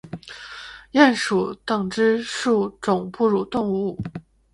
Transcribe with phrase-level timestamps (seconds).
[0.93, 3.95] 鼹属等之数种哺乳动物。